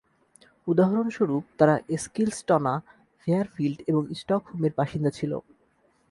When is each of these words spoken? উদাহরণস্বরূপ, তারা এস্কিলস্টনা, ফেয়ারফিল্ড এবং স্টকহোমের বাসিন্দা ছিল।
উদাহরণস্বরূপ, 0.67 1.43
তারা 1.57 1.75
এস্কিলস্টনা, 1.89 2.73
ফেয়ারফিল্ড 3.19 3.79
এবং 3.87 4.03
স্টকহোমের 4.15 4.73
বাসিন্দা 4.77 5.11
ছিল। 5.11 5.31